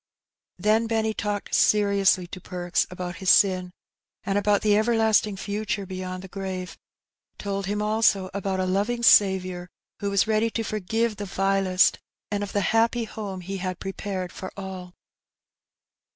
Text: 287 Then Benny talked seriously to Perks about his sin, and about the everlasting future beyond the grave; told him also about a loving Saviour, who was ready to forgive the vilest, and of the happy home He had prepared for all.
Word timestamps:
287 0.63 0.81
Then 0.81 0.87
Benny 0.87 1.13
talked 1.13 1.53
seriously 1.53 2.25
to 2.25 2.41
Perks 2.41 2.87
about 2.89 3.17
his 3.17 3.29
sin, 3.29 3.69
and 4.23 4.35
about 4.35 4.63
the 4.63 4.75
everlasting 4.75 5.37
future 5.37 5.85
beyond 5.85 6.23
the 6.23 6.27
grave; 6.27 6.75
told 7.37 7.67
him 7.67 7.83
also 7.83 8.31
about 8.33 8.59
a 8.59 8.65
loving 8.65 9.03
Saviour, 9.03 9.69
who 9.99 10.09
was 10.09 10.25
ready 10.25 10.49
to 10.49 10.63
forgive 10.63 11.17
the 11.17 11.25
vilest, 11.27 11.99
and 12.31 12.41
of 12.41 12.51
the 12.51 12.61
happy 12.73 13.03
home 13.03 13.41
He 13.41 13.57
had 13.57 13.77
prepared 13.79 14.31
for 14.31 14.51
all. 14.57 14.95